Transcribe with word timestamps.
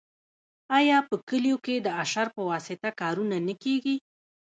آیا 0.77 0.97
په 1.09 1.15
کلیو 1.29 1.57
کې 1.65 1.75
د 1.79 1.87
اشر 2.03 2.27
په 2.35 2.41
واسطه 2.49 2.89
کارونه 3.01 3.37
نه 3.47 3.53
کیږي؟ 3.63 3.95